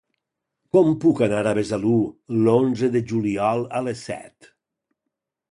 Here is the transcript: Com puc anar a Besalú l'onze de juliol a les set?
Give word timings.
Com 0.75 0.87
puc 1.03 1.21
anar 1.25 1.43
a 1.49 1.53
Besalú 1.59 1.93
l'onze 2.47 2.91
de 2.97 3.05
juliol 3.13 3.63
a 3.81 3.83
les 3.89 4.03
set? 4.11 4.53